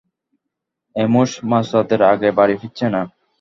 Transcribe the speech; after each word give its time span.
Amos 0.95 1.31
মাঝরাতের 1.49 2.01
আগে 2.13 2.29
বাড়ি 2.37 2.55
ফিরছে 2.61 2.87
না। 2.93 3.01